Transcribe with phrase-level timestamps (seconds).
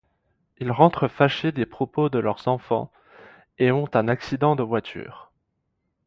[0.57, 2.91] Ils rentrent fâchés des propos de leurs enfants
[3.59, 5.31] et ont un accident de voiture.